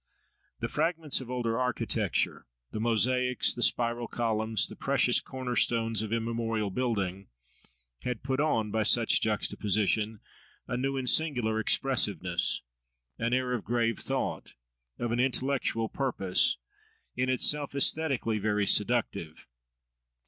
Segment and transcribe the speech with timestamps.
[0.61, 6.11] The fragments of older architecture, the mosaics, the spiral columns, the precious corner stones of
[6.11, 7.27] immemorial building,
[8.01, 10.19] had put on, by such juxtaposition,
[10.67, 12.63] a new and singular expressiveness,
[13.19, 14.55] an air of grave thought,
[14.97, 16.57] of an intellectual purpose,
[17.15, 19.45] in itself, æsthetically, very seductive.